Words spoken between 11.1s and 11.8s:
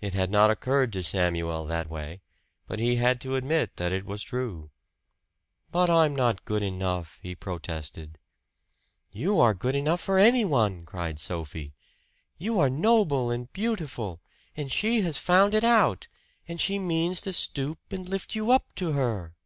Sophie.